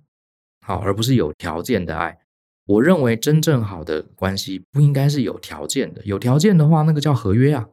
[0.61, 2.19] 好，而不是有条件的爱。
[2.65, 7.67] 我认为真正好的关系不应该是有条件的，有条件的话，那个叫合约啊。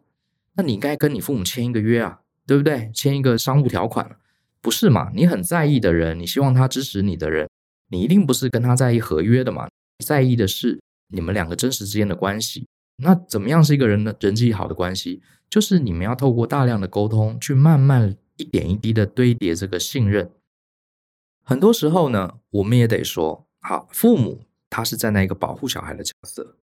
[0.55, 2.91] 那你应该跟你父母签一个约啊，对不对？
[2.95, 4.17] 签一个商务条款，
[4.63, 5.11] 不是嘛？
[5.15, 7.47] 你很在意的人，你希望他支持你的人，
[7.91, 9.69] 你一定不是跟他在意合约的嘛？
[10.03, 12.67] 在意的是你们两个真实之间的关系。
[13.03, 15.21] 那怎么样是一个人的人际好的关系？
[15.51, 20.31] 就是你们要透过大量的沟通，去慢慢一点一滴的堆叠这个信任。
[21.47, 26.59] 很多时候呢，我们也得说，好，父母他是站在一个保护小孩的角色。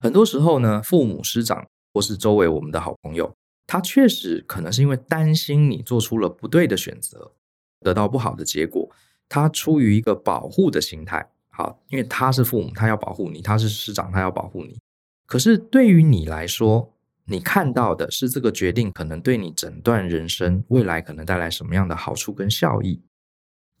[0.00, 1.64] 很多时候呢，父母师长。
[1.94, 3.30] 或是周围我们的好朋友，
[3.66, 7.32] 他确实可能是因为担心你做出了不对的选择，
[7.80, 8.90] 得到不好的结果，
[9.28, 14.78] 他出于一个保护的心态，好，因为他是父母，他要保护你，他是师长，他要保护你。
[15.26, 16.90] 可是对于你来说，
[17.26, 23.02] 你看到的是这个决定可能对你整段人生未来可能带来什么样的好处跟效益，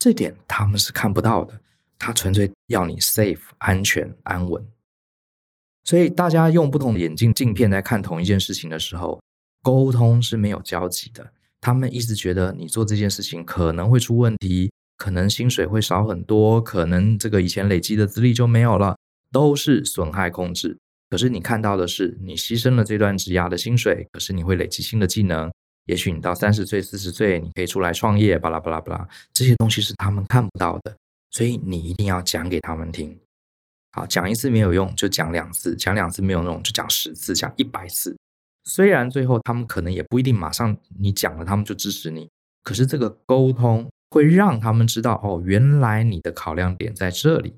[0.02, 1.60] 这点他们是看不到的，
[1.96, 4.60] 他纯粹要你 safe 安全安稳。
[5.84, 9.22] 所以大家用不同的眼镜镜片在看同一件事情的时候，
[9.62, 11.32] 沟通是没有交集的。
[11.60, 18.98] 他们一直觉得你做这件事情可能会出问题，可能薪水会少很多，可能这个以前累积的资历就没有了，
[19.30, 20.76] 都是损害控制。
[21.10, 25.52] 可是你看到的是，你牺牲了这段职涯的薪水，可是你会累积新的技能。
[25.86, 30.96] 也许你到三十岁、四十岁，你可以出来创业，巴拉巴拉巴拉，这些东西是他们看不到的。
[31.30, 33.18] 所以你一定要讲给他们听。
[33.92, 38.16] 好，讲一次没有用，就讲两次；讲两次没有用，就讲十次、讲一百次。
[38.64, 42.28] 虽然最后他们可能也不一定马上你讲了，他们就支持你，
[42.62, 47.54] 可是这个沟通会让他们知道，哦，原来你的考量点在这里。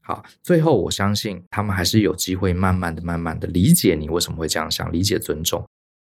[0.00, 5.64] 好，最后我相信他们还是有机会慢慢的、慢慢的理解你为什么会这样想，理解、尊重。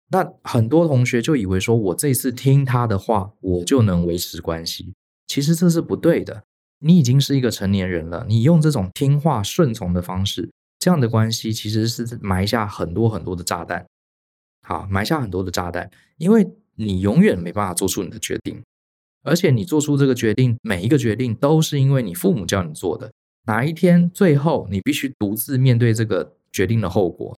[0.09, 4.95] 那很多同学就以为说，我这次听他的话，我就能维持关系，
[5.27, 6.45] 其实这是不对的。
[6.79, 13.87] 你已经是一个成年人了，你用这种听话顺从的方式，这样的关系其实是埋下很多很多的炸弹。
[14.63, 18.63] 好，埋下很多的炸弹，因为你永远没办法做出你的决定，
[19.25, 23.11] 而且你做出这个决定，每一个决定都是因为你父母叫你做的。
[23.47, 27.37] 哪一天最后你必须独自面对这个决定的后果？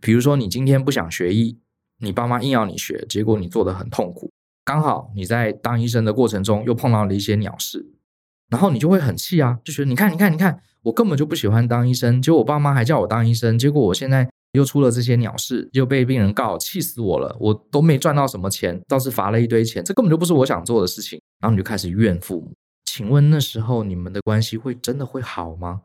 [0.00, 1.58] 比如说你今天不想学医，
[1.98, 4.30] 你爸妈硬要你学，结果你做得很痛苦。
[4.64, 7.86] 刚好你在当医生的过程中又碰到了一些鸟事。
[8.50, 21.20] 然后你就会很气啊，就觉得你看，你看，你看，我根本就不喜欢当医生，结果我爸妈还叫我当医生，结果我现在又出了这些鸟事，又被病人告，气死我了，我都没赚到什么钱，倒是罚了一堆钱，这根本就不是我想做的事情。
[21.40, 22.50] 然后你就开始怨父母。
[22.86, 25.82] 请问那时候你们的关系会真的会好吗？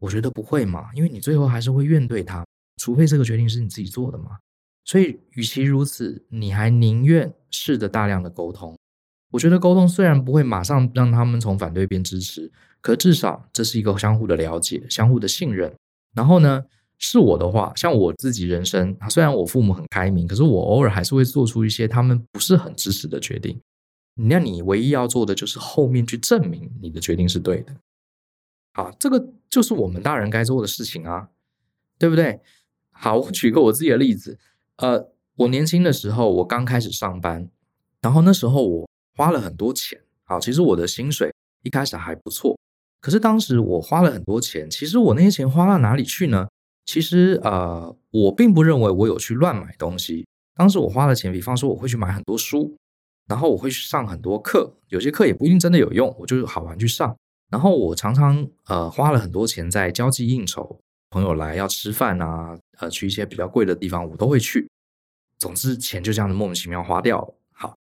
[0.00, 2.44] 我觉得不会嘛，因为你最后还是会怨怼他，
[2.82, 4.38] 除非这个决定是你自己做的嘛。
[4.86, 8.74] 所以，与其如此，你还宁愿试着大量的沟通。
[9.32, 15.74] 我觉得沟通虽然不会马上让他们从反对变支持，可至少这是一个相互的了解、相互的信任。
[16.14, 16.64] 然后呢，
[16.98, 23.60] 是我的话，像我自己人生，虽然我父母很开明，可是我偶尔还是会做出一些他们不是很支持的决定。
[24.14, 27.74] 那你唯一要做的就是后面去证明你的决定是对的。
[28.72, 31.28] 好，这个就是我们大人该做的事情啊，
[31.98, 32.40] 对不对？
[32.92, 34.38] 好，我举个我自己的例子。
[34.78, 37.48] 呃，我年轻的时候，我刚开始上班，
[38.02, 40.00] 然后那时候我花了很多钱。
[40.24, 42.58] 好，其实我的薪水一开始还不错，
[43.00, 44.68] 可是当时我花了很多钱。
[44.68, 46.48] 其实我那些钱花到哪里去呢？
[46.84, 50.26] 其实呃，我并不认为我有去乱买东西。
[50.54, 52.76] 当时我花了钱，比方说我会去买很多书，
[53.28, 57.16] 然后我会去上很多课，有些课也不一定真的有用，我就是好玩去上。
[57.50, 60.80] 然后我常常呃花了很多钱在交际应酬。
[61.16, 64.68] 朋友来要吃饭啊，呃，去一些比较贵的地方，我都会去。
[65.38, 67.34] 总之，钱就这样子莫名其妙花掉了。
[67.54, 67.74] 好，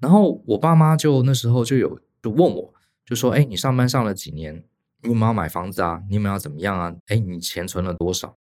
[0.00, 2.74] 然后我爸妈就那时候就有就问我，
[3.06, 4.64] 就说：“哎，你上班上了几年？
[5.00, 6.02] 你有没有要买房子啊？
[6.08, 6.92] 你有没有要怎么样啊？
[7.06, 8.36] 哎，你钱存了多少？”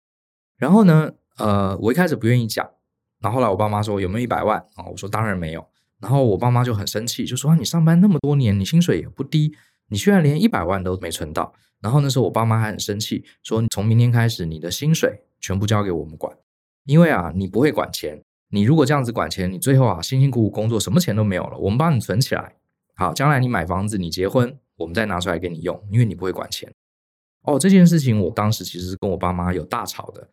[0.59, 2.71] 然后呢，呃，我一开始不愿意讲。
[3.21, 5.67] 然后后来我爸妈说：“有没有一百万？”啊，我说：“当然没有。”
[5.99, 9.57] 然后我爸妈就很生气，就说：“你上班那么多年，你薪水也不低，
[9.89, 16.37] 你居然连一百万都没存到。”然后那时候我爸妈还很生气，说：“从明天开始，你的薪水全部交给我们管，
[16.85, 18.23] 因为啊，你不会管钱。
[18.51, 21.59] 你如果这样子管钱，你最后啊辛辛苦苦工作，什么钱都没有了。
[21.59, 22.55] 我们帮你存起来，
[22.95, 26.73] 好，将来你买房子、你结婚，我们再拿出来给你用，因为你不会管钱。”
[27.43, 30.29] 哦，这件事情我当时其实是跟我爸妈有大吵的。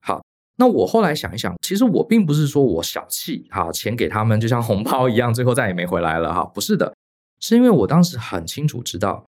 [0.00, 0.20] 好，
[0.56, 6.92] 那我后来想一想，其实我并不是说我小气，好，钱给他们就像红包一样，最后再也没回来了，哈，不是的，
[7.40, 9.24] 是因为我当时很清楚知道。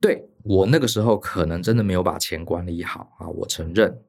[0.00, 4.02] 对，我那个时候可能真的没有把钱管理好啊，我承认。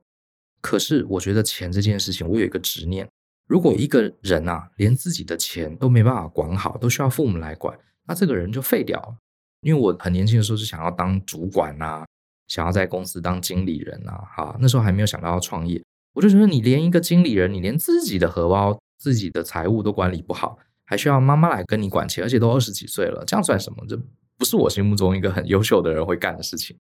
[0.60, 3.08] 可是我觉得钱这件事情，我有一个执念：
[3.48, 9.16] 如果一个人啊，连自己的钱都没办法管好，都需要父母来管，那这个人就废掉了。
[9.62, 12.06] 因为我很年轻的时候是想要当主管啊，
[12.48, 15.80] 想要在公司当经理人啊，哈，那时候还没有想到要创业。
[16.14, 23.86] 我就觉得你连一个经理人，你连自己的荷包、自己的财务都管理不好，还需要妈妈来跟你管钱，而且都二十几岁了，这样算什么？
[23.88, 24.00] 这
[24.38, 26.78] 不是我心目中一个很优秀的人会干的事情，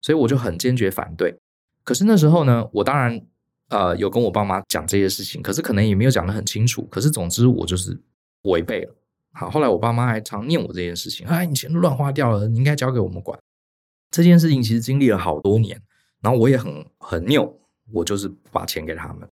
[0.00, 1.36] 所以我就很坚决反对。
[1.84, 3.20] 可是那时候呢，我当然
[3.68, 6.86] 呃有跟我爸妈讲这些事情，可是可能也没有讲得很清楚。
[6.86, 8.00] 可是总之我就是
[8.42, 8.94] 违背了。
[9.32, 13.38] 好，后来我爸妈还常念我这件事情，哎，你钱都乱花掉了，你应该交给我们管。
[14.10, 15.80] 这件事情其实经历了好多年，
[16.20, 17.58] 然后我也很很拗，
[17.92, 19.28] 我就是把钱给他们。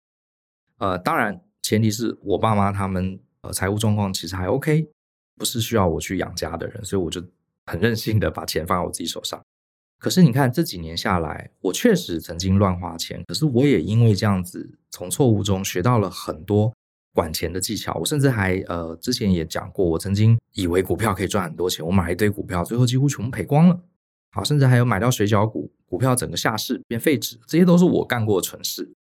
[0.77, 3.19] 呃，当然前提是我爸妈他们
[3.51, 4.89] 财务状况其实还 OK，
[5.35, 7.23] 不是需要我去养家的人，所以我就。
[7.69, 9.43] 很任性的把钱放在我自己手上，
[9.99, 16.73] 可是你看这几年下来，我确实曾经乱花钱，可是我也因为这样子从错误中学到了很多
[17.13, 17.93] 管钱的技巧。
[17.95, 23.77] 我甚至还呃之前也讲过，我曾经以为股票可以赚很多钱，我买一堆股票，最后几乎全部赔光了。
[24.31, 28.93] 好，甚至还有买到水饺股，股票整个下市变废纸，这些都是我干过的蠢事。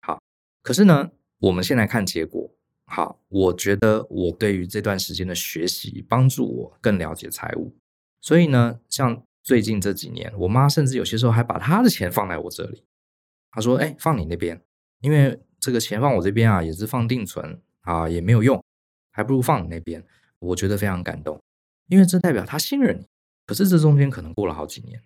[0.00, 0.18] 好，
[0.62, 2.50] 可是呢，我们现在看结果，
[2.94, 7.74] 好，我觉得我对于这段时间的学习帮助我更了解财务。
[8.20, 12.84] 所以呢，像最近这几年，我妈甚至有些时候还把她的钱放在我这里。
[13.50, 14.62] 她说：“哎，放你那边，
[15.00, 18.62] 因为这个钱放我这边啊，也是放定存啊，也没有用，
[19.10, 20.04] 还不如放你那边。”
[20.38, 21.42] 我觉得非常感动，
[21.88, 23.04] 因为这代表她信任你。
[23.44, 25.02] 可是这中间可能过了好几年。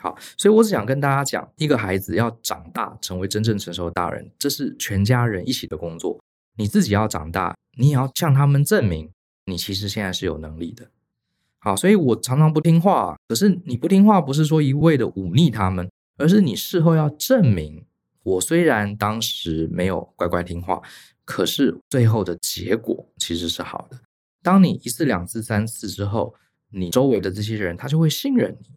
[0.00, 6.20] 好，所以我只想跟大家讲，一个孩子要长大，成为真正成熟的大人，这是全家人一起的工作。
[6.56, 9.10] 你自己要长大，你也要向他们证明，
[9.44, 10.90] 你其实现在是有能力的。
[11.58, 13.16] 好，所以我常常不听话。
[13.28, 17.84] 可是你不听话，不是说一味的忤逆他们，而是你事后要证明，
[18.22, 20.80] 我虽然当时没有乖乖听话，
[21.24, 23.98] 可是最后的结果其实是好的。
[24.42, 26.34] 当你一次、两次、三次之后，
[26.70, 28.70] 你周围的这些人他就会信任你，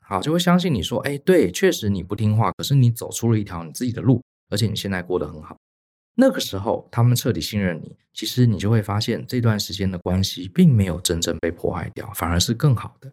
[0.00, 5.56] 好，就会相信你说，哎，对，确实你不听话，可是你走出了一条你自己的路，而且你现在过得很好。
[6.20, 13.12] 那个时候，他们彻底信任你，其实你就会发现这段时间的关系并没有真正被破坏掉，反而是更好的。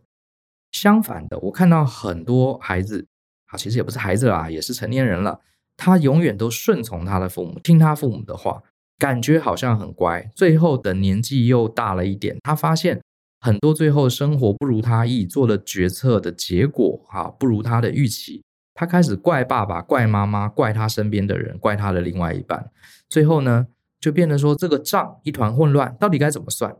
[0.71, 3.05] 相反的，我看到很多孩子，
[3.45, 5.39] 啊，其实也不是孩子啦，也是成年人了，
[5.77, 8.63] 他永远都顺从他的父母，听他父母的话，
[8.97, 10.27] 感觉好像很乖。
[10.33, 12.99] 最后等年纪又大了一点，他发现
[13.39, 22.71] 很多最后生活不如他意，做的决策的结果哈不如他的预期，他开始怪爸爸、怪妈妈、怪他身边的人、怪他的另外一半，
[23.09, 23.67] 最后呢
[23.99, 26.75] 就变得说这个账一团混乱，到底该怎么算？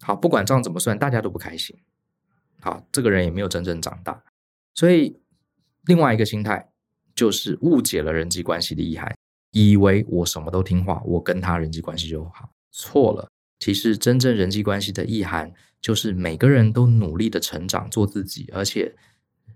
[0.00, 1.76] 好，不管账怎么算，大家都不开心。
[2.60, 4.22] 好，这个人也没有真正长大，
[4.74, 5.20] 所以
[5.84, 6.70] 另外一个心态
[7.14, 9.14] 就是误解了人际关系的意涵，
[9.52, 13.28] 以为我什么都听话，我跟他人际关系就好，错了。
[13.58, 18.94] 其实真正人际关系的意涵，就是每个人都努力的成长，做自己，而且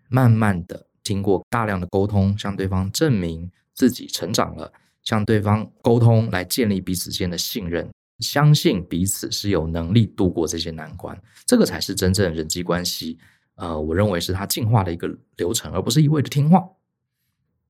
[0.09, 4.73] 慢慢的经过大量的沟通，向对方证明自己成长了，
[5.09, 13.19] 向对方沟通来建立彼此间的信任，相信彼此是有能力度过这些难关，这个才是真正人际关系。
[13.55, 16.69] 呃，我认为是他进化的一个流程，而不是一味的听话。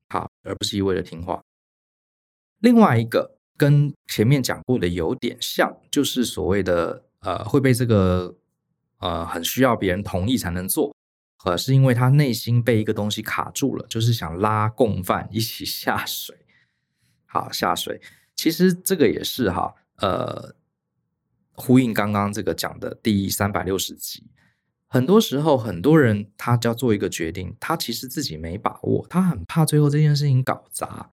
[0.09, 1.41] 好，而不是一味的听话。
[2.59, 3.37] 另外一个。
[3.59, 8.33] 跟前面讲过的有点像，就是所谓的呃会被这个
[8.99, 10.95] 呃很需要别人同意才能做，
[11.43, 16.37] 呃是因为他内心被一个东西卡住了，就是想拉共犯一起下水。
[17.29, 18.01] 好，下水，
[18.35, 20.55] 其实这个也是哈，呃
[21.53, 24.23] 呼应刚刚这个讲的第三百六十集，
[24.87, 31.11] 很多时候很多人他就要做一个决定，他其实自己没把握，他很怕最后这件事情搞砸。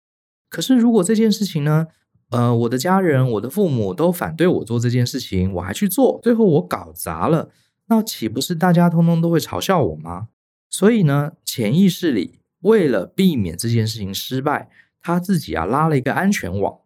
[0.50, 1.88] 可是如果这件事情呢？
[2.32, 7.50] 呃，我的家人、我的父母都反对我做这件事情，我还去做，最后我搞砸了，
[7.88, 10.28] 那岂不是大家通通都会嘲笑我吗？
[10.70, 14.70] 所以呢，潜意识里为了避免这件事情失败，
[15.02, 16.80] 他自己啊拉了一个安全网，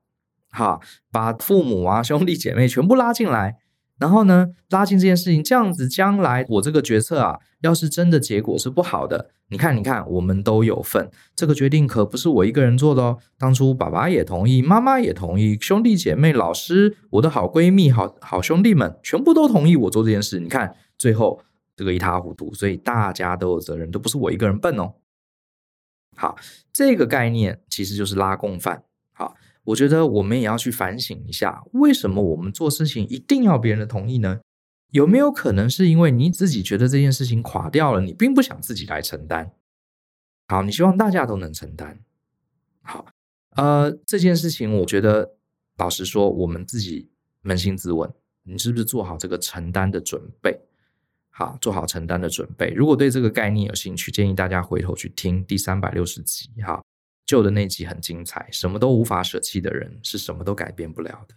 [0.51, 0.79] 哈，
[1.11, 3.57] 把父母啊、兄弟姐妹全部拉进来，
[3.99, 9.29] 然后呢，拉进这件事情，这样子将来我这个决策啊，要是真的结果是不好的。
[9.49, 11.11] 你看，你看，我们都有份。
[11.35, 13.19] 这个决定可不是我一个人做的哦。
[13.37, 20.39] 当初爸爸也同意，妈妈也同意，兄弟姐妹、老师、我的好闺蜜、好好兄弟们，全部都同意我做这件事。
[20.39, 21.39] 你看，最后
[21.75, 24.93] 这个一塌糊涂，所以大家都有责任，都不是我一个人笨哦。
[26.15, 26.37] 好，
[26.71, 28.83] 这个概念其实就是拉共犯。
[29.11, 34.41] 好，我觉得我们也要去反省一下，为什么我们做事情一定要别人的同意呢？
[34.91, 39.51] 有没有可能是因为你自己觉得这件事情垮掉了，你并不想自己来承担？
[40.47, 41.99] 好，你希望大家都能承担。
[42.81, 43.05] 好，
[43.55, 45.35] 呃，这件事情我觉得，
[45.77, 47.09] 老实说，我们自己
[47.43, 50.61] 扪心自问，你是不是做好这个承担的准备？
[51.35, 52.69] 好，做好承担的准备。
[52.75, 56.47] 如果对这个概念有兴趣，建议大家回头去听第三百六十集。
[56.61, 56.79] 哈，
[57.25, 61.33] 旧的那集很精彩，什么都无法舍弃的人，是什么都改变不了的。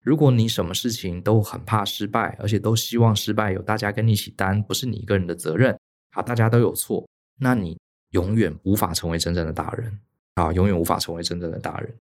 [0.00, 5.76] 如果你什么事情都很怕失败，而且都希望失败有大家跟你一起担，不是你一个人的责任，
[6.12, 7.08] 好，大家都有错，
[7.40, 7.76] 那你
[8.10, 9.98] 永远无法成为真正的大人，
[10.34, 11.96] 啊，永远无法成为真正的大人。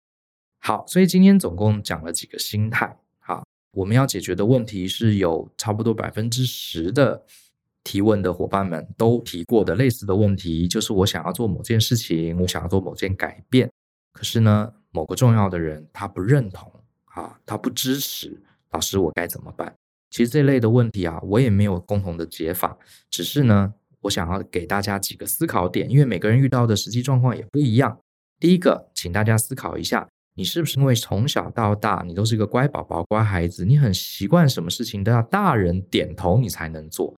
[0.59, 2.97] 好，所以今天总共讲了几个心态，
[3.77, 7.23] 我们要解决的问题是有差不多百分之十的
[7.83, 13.71] 提问的伙伴们都提过的类似的问题，就是我想要做某件事情，我想要做某件改变，
[14.13, 16.71] 可是呢，某个重要的人他不认同。
[17.05, 18.39] 啊，他不支持，
[18.71, 19.73] 老师，我该怎么办？
[20.11, 22.77] 其实这类的问题啊，我也没有共同的解法，
[23.09, 27.99] 只是呢，我想要给大家几个思考点，因为每个人遇到的实际状况也不一样。
[28.39, 37.15] 第一个，请大家思考一下，你是不是因为从小到大你都是一个乖宝宝、乖孩子，你很习惯什么事情都要大人点头你才能做？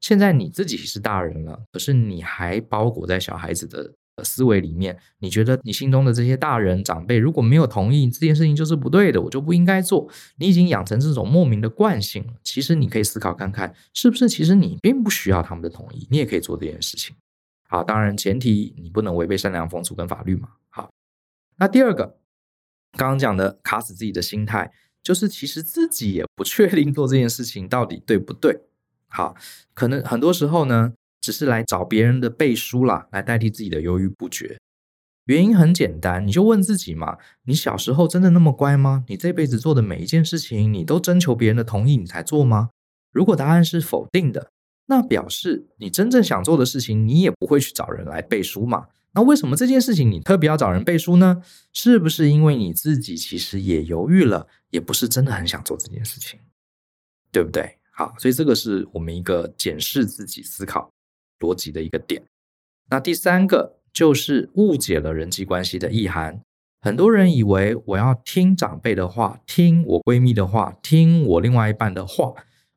[0.00, 10.08] 现在你自己是大人了，可是你还包裹在小孩子的思维里面，你觉得你心中的这些大人长辈如果没有同意这件事情就是不对的，我就不应该做。
[10.36, 12.34] 你已经养成这种莫名的惯性了。
[12.44, 17.16] 其实你可以思考看看，是不是其实你并不需要他们的同意，你也可以做这件事情。
[17.68, 20.48] 好，当然前提你不能违背善良风俗跟法律嘛。
[20.68, 20.90] 好，
[21.56, 22.18] 那第二个，
[22.92, 24.70] 刚刚讲的卡死自己的心态，
[25.02, 28.60] 就是其实自己也不确定做这件事情到底对不对。
[29.08, 29.36] 好，
[29.74, 30.94] 可能很多时候呢。
[31.20, 34.56] 只是来找别人的背书啦，来代替自己的犹豫不决。
[35.24, 39.04] 原因很简单，你就问自己嘛：你小时候真的那么乖吗？
[39.08, 42.70] 你这辈子做的每一件事情，你都征求别人的同意你才做吗？
[43.12, 44.48] 如果答案是否定的，
[44.86, 48.86] 那表示你真正想做的事情，你也不会去找人来背书嘛。
[49.18, 51.42] 那为什么这件事情你特别要找人背书呢？
[51.72, 56.38] 是不是因为你自己其实也犹豫了，也不是真的很想做这件事情，
[57.32, 57.78] 对不对？
[57.90, 60.88] 好，所以这个是我们一个检视自己思考
[61.40, 62.22] 逻辑的一个点。
[62.90, 66.40] 那第三个就是误解了人际关系的意涵。
[66.80, 72.32] 很多人以为我要听长辈的话，听我闺蜜的话，听我另外一半的话，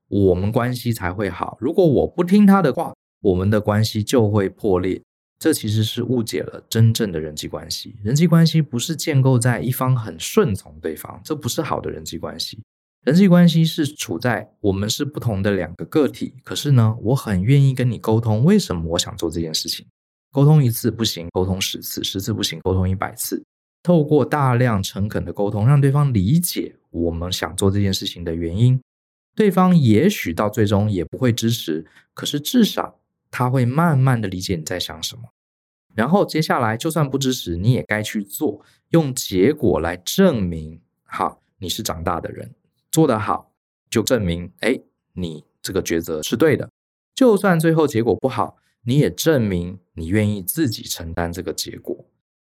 [0.07, 1.59] 我们关系才会好。
[1.61, 5.03] 如果我不听他的话，我们的关系就会破裂。
[5.41, 7.95] 这其实是误解了真正的人际关系。
[8.03, 12.59] 人际关系不是建构在一方很顺从对方，这不是好的人际关系。
[13.03, 19.83] 人际关系是处在我们是不同的两个个体，可是呢，我很愿意跟你沟通，为什么我想做这件事情？
[20.31, 23.43] 沟通一次不行，沟通十次，十次不行，沟通一百次。
[23.81, 28.79] 透过大量诚恳的沟通，让对方理解我们想做这件事情的原因。
[29.35, 32.99] 对方也许到最终也不会支持，可是至少
[33.31, 35.23] 他会慢慢的理解你在想什么。
[35.95, 42.53] 然后接下来就算不支持，你也该去做，用结果来证明，好，你是长大的人，
[42.91, 43.51] 做得好，
[43.89, 44.79] 就证明，哎，
[45.13, 46.69] 你这个抉择是对的。
[47.15, 48.57] 就算最后结果不好。
[48.83, 51.95] 你也证明你愿意自己承担这个结果。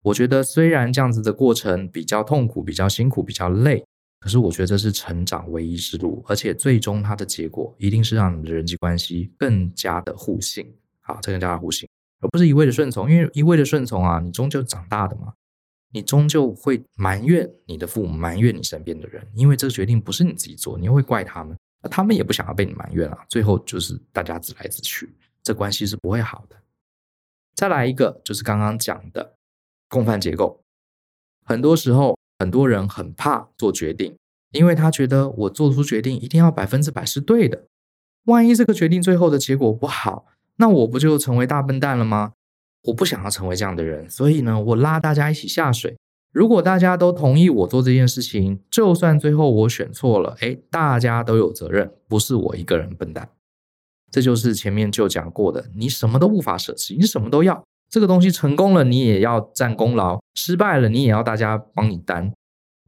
[0.01, 3.86] 我觉得虽然这样子的过程比较痛苦、比较辛苦、比较累，
[4.26, 10.65] 可是我觉得这是成长唯一之路，而且最终它的结果一定是让你的人际关系更加的互信，
[11.01, 11.88] 好，这更加的互信，
[12.21, 13.07] 而不是一味的顺从。
[13.07, 15.32] 因为一味的顺从啊，你终究长大的嘛，
[15.91, 21.55] 你终究会埋怨你的父母，埋怨你身边的人，因为这个决定不是你自己做，你会怪他们，
[21.91, 25.07] 他们也不想要被你埋怨啊，最后就是大家自来自去。
[25.43, 26.55] 这关系是不会好的。
[27.53, 29.36] 再来一个，就是刚刚讲的
[29.88, 30.59] 共犯结构。
[31.45, 34.15] 很多时候，很多人很怕做决定，
[34.51, 37.65] 因为他觉得我做出决定一定要百分之百是对的。
[38.25, 40.25] 万一这个决定最后的结果不好，
[40.57, 42.33] 那我不就成为大笨蛋了吗？
[42.83, 45.95] 我不想要成为这样的人，所以呢，我拉大家一起下水。
[46.31, 53.29] 如果大家都同意我做这件事情，就算最后我选错了，诶，大家都有责任，不是我一个人笨蛋。
[54.11, 57.63] 这就是前面就讲过的，你什么都无法舍弃，你什么都要。
[57.89, 62.33] 这个东西成功了，你也要占功劳；失败了，你也要大家帮你担。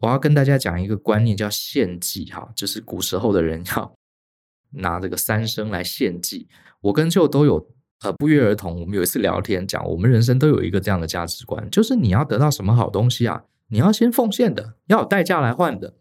[0.01, 3.95] 我要跟大家讲一个观念，叫献祭，哈，就是古时候的人要
[4.71, 6.47] 拿这个三牲来献祭。
[6.81, 7.67] 我跟舅都有
[8.03, 15.95] 呃不约而同，我们有一次聊天讲，我们人生都有一个这样的价值观，就是你要得到什么好东西啊，你要先奉献的，要有代价来换的。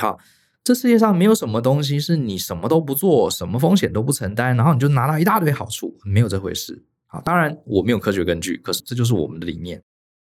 [0.00, 0.18] 好。
[0.64, 6.84] 这世界上没有什么东西是你什么都不做，什么风险都不承担，然后你就拿到一大堆好处，没有这回事。
[7.12, 9.80] 啊，当然我没有科学根据，可是这就是我们的理念。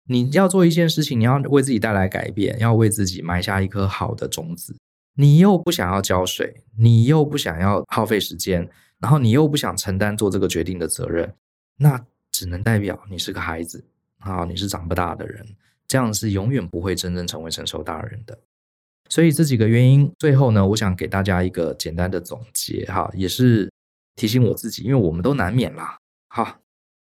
[0.07, 4.77] 你要做一件事情，你要为自己带来改变，要为自己埋下一颗好的种子。
[5.16, 8.68] 你又不想要浇水，你又不想要耗费时间，
[8.99, 11.33] 然后你又不想承担做这个决定的责任，
[11.77, 13.85] 那只能代表你是个孩子
[14.18, 15.47] 啊，你是长不大的人，
[15.87, 18.37] 这样是永远不会真正成为成熟大人的。
[19.09, 23.70] 所以这几个原因，最后呢，我想给大家一个简单的总结哈，也是
[24.16, 25.97] 提醒我自己，因为我们都难免啦，
[26.31, 26.59] 哈，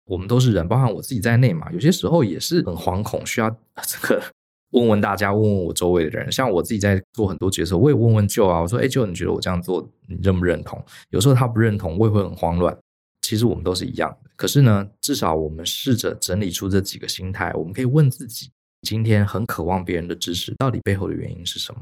[0.06, 3.50] 我们都是人，包含我自己在内嘛，有些时候也是很惶恐，需要
[3.86, 4.22] 这个
[4.70, 6.30] 问问大家，问问我周围的人。
[6.30, 10.84] 像我自己在做很多决策，我也问问舅啊，我说，哎，舅，你觉得我这样做，你认不认同？
[11.10, 12.76] 有时候他不认同，我也会很慌乱。
[13.22, 18.50] 其实我们都是一样的，可是呢，至少我们试着整理出这几个心态，我们可以问自己。
[18.82, 21.80] 今天很渴望别人的支持，到底背后的原因是什么？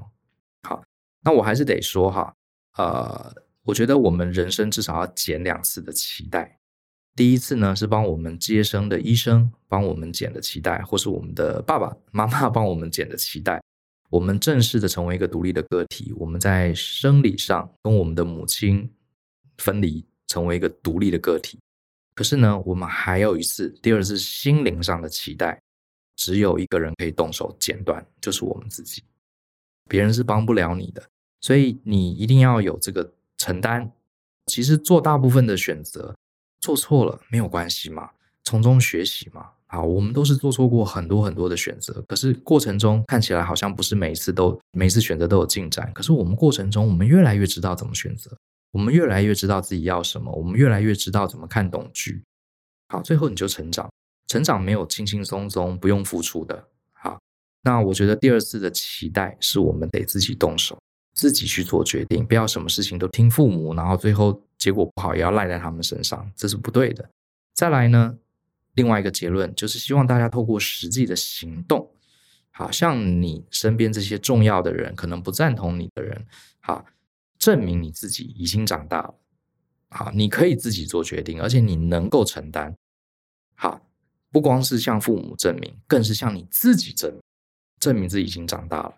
[0.69, 0.81] 好，
[1.25, 2.33] 那我还是得说哈，
[2.79, 6.57] 呃，我觉得我们人生至少要减两次的期待。
[7.15, 13.63] 第一次呢，是帮我们接生的医生帮我们剪的脐带，或是我们的爸爸妈妈帮我们剪的脐带。
[14.11, 18.91] 我们正式的成为一个独立的个体，我们在生理上跟我们的母亲
[19.59, 21.59] 分离，成为一个独立的个体。
[22.15, 25.59] 可是呢，我们还有一次，第二次心灵上的脐带。
[26.15, 29.03] 只有一个人可以动手剪断，就是我们自己，
[29.89, 31.03] 别人是帮不了你的，
[31.41, 33.91] 所以你一定要有这个承担。
[34.47, 36.15] 其实做大部分的选择，
[36.63, 38.09] 做错了没有关系嘛，
[38.43, 39.51] 从中学习嘛。
[39.67, 48.37] 啊，我们都是做错过很多很多的选择，可是过程中看起来好像不是每一次都每一次选择都有进展，可是我们过程中我们越来越知道怎么选择，
[48.71, 52.23] 我们越来越知道自己要什么，我们越来越知道怎么看懂剧。
[52.89, 53.89] 好，最后你就成长。
[54.27, 57.19] 成长没有轻轻松松不用付出的，好，
[57.63, 60.79] 那我觉得第二次的期待是我们得自己动手，
[61.15, 67.11] 自己去做决定，不要什么事情都听父母，然后最后结果不好也要赖在他们身上，这是不对的。
[67.53, 68.17] 再来呢，
[68.75, 71.91] 另外一个结论就是希望大家透过实际的行动，
[72.53, 76.25] 好，像你身边这些重要的人，可能不赞同你的人，
[76.61, 76.87] 好，
[77.39, 79.15] 证明你自己已经长大了，
[79.89, 82.77] 好，你可以自己做决定，而且你能够承担，
[83.57, 83.89] 好。
[84.31, 87.21] 不光是向父母证明，更是向你自己证明，
[87.79, 88.95] 证明自己已经长大了。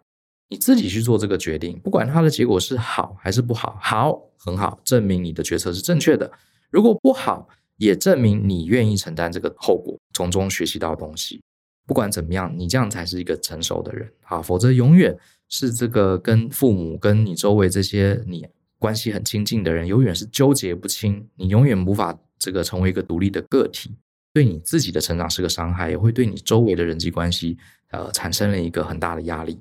[0.49, 6.31] 你自己去做这个决定，不管它的结果是好还是不好，好，很好，证明你的决策是正确的。
[6.71, 11.41] 如果不好，也证明你愿意承担这个后果，从中学习到东西。
[11.87, 14.41] 不管怎么样，你这样才是一个成熟的人啊！
[14.41, 15.17] 否则永远
[15.49, 18.47] 是这个跟父母、跟你周围这些你
[18.79, 21.29] 关系很亲近的人，永远是纠结不清。
[21.37, 23.95] 你永远无法这个成为一个独立的个体。
[24.33, 27.57] 对你自己的成长是个伤害，也会对你周围的人际关系，
[27.91, 29.61] 呃，产生了一个很大的压力。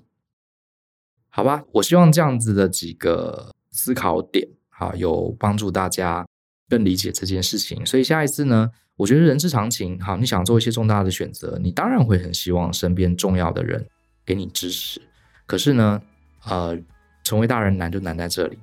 [1.29, 4.47] 好吧，我希望这样子的几个思考点，
[4.83, 6.25] 啊，有帮助大家
[6.69, 7.85] 更理解这件事情。
[7.85, 13.85] 所以下一次呢，我觉得人之常情，好，你想做一些重大的选择，你当然会很希望身边重要的人
[14.25, 15.01] 给你支持。
[15.45, 16.01] 可是呢，
[16.45, 16.77] 呃，
[17.23, 18.57] 成为大人难就难在这里，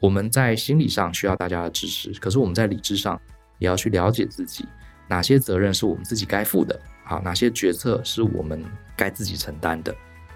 [0.00, 3.18] 我们在心理上需要大家的支持，可是我们在理智上
[3.58, 4.66] 也要去了解自己，
[5.08, 8.62] 哪些责任是我们自己该负的，好，哪些决策是我们
[8.96, 9.94] 该自己承担的。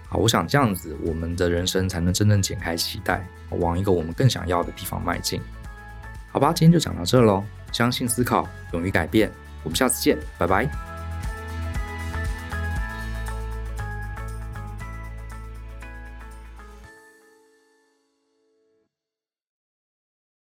[0.08, 5.40] 好，我想这样子，我们的人生才能真正解开期待，往一个我们更想要的地方迈进。
[6.30, 7.44] 好吧，今天就讲到这喽。
[7.72, 9.30] 相信思考，勇于改变。
[9.62, 10.87] 我们下次见，拜拜。